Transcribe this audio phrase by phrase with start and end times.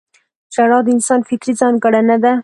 [0.53, 2.33] •ژړا د انسان فطري ځانګړنه ده.